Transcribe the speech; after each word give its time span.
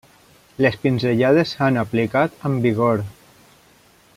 Les 0.65 0.77
pinzellades 0.85 1.51
s'han 1.57 1.77
aplicat 1.81 2.41
amb 2.51 2.65
vigor. 2.69 3.05